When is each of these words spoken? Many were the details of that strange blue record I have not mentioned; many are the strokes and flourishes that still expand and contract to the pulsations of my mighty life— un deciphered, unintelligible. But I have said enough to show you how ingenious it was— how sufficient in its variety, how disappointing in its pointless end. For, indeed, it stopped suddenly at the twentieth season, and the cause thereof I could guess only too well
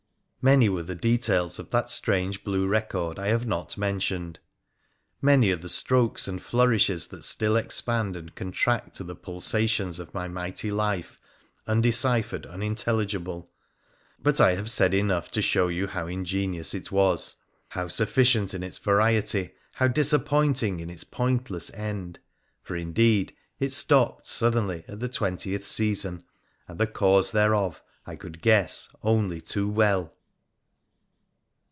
Many 0.43 0.69
were 0.69 0.81
the 0.81 0.95
details 0.95 1.59
of 1.59 1.69
that 1.69 1.91
strange 1.91 2.43
blue 2.43 2.65
record 2.65 3.19
I 3.19 3.27
have 3.27 3.45
not 3.45 3.77
mentioned; 3.77 4.39
many 5.21 5.51
are 5.51 5.55
the 5.55 5.69
strokes 5.69 6.27
and 6.27 6.41
flourishes 6.41 7.05
that 7.09 7.23
still 7.23 7.55
expand 7.55 8.15
and 8.17 8.33
contract 8.33 8.95
to 8.95 9.03
the 9.03 9.15
pulsations 9.15 9.99
of 9.99 10.15
my 10.15 10.27
mighty 10.27 10.71
life— 10.71 11.19
un 11.67 11.79
deciphered, 11.81 12.47
unintelligible. 12.47 13.51
But 14.19 14.41
I 14.41 14.53
have 14.55 14.67
said 14.71 14.95
enough 14.95 15.29
to 15.29 15.43
show 15.43 15.67
you 15.67 15.85
how 15.85 16.07
ingenious 16.07 16.73
it 16.73 16.91
was— 16.91 17.35
how 17.77 17.87
sufficient 17.87 18.55
in 18.55 18.63
its 18.63 18.79
variety, 18.79 19.51
how 19.75 19.89
disappointing 19.89 20.79
in 20.79 20.89
its 20.89 21.03
pointless 21.03 21.69
end. 21.75 22.17
For, 22.63 22.75
indeed, 22.75 23.35
it 23.59 23.73
stopped 23.73 24.25
suddenly 24.25 24.83
at 24.87 25.01
the 25.01 25.07
twentieth 25.07 25.67
season, 25.67 26.23
and 26.67 26.79
the 26.79 26.87
cause 26.87 27.29
thereof 27.31 27.83
I 28.07 28.15
could 28.15 28.41
guess 28.41 28.89
only 29.03 29.39
too 29.39 29.69
well 29.69 30.15